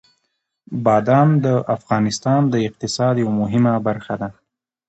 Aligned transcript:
بادام 0.85 1.29
د 1.45 1.47
افغانستان 1.75 2.41
د 2.53 2.55
اقتصاد 2.67 3.13
یوه 3.23 3.33
مهمه 3.41 3.73
برخه 3.87 4.13
ده. 4.21 4.29